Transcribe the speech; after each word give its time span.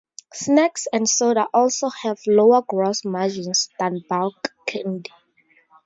Snacks 0.33 0.87
and 0.91 1.07
soda 1.07 1.47
also 1.53 1.89
have 1.89 2.17
lower 2.25 2.63
gross 2.63 3.05
margins 3.05 3.69
than 3.77 3.99
bulk 4.09 4.51
candy. 4.65 5.11